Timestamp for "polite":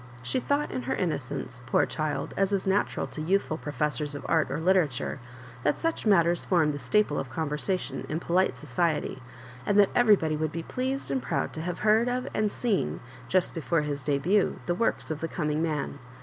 8.19-8.57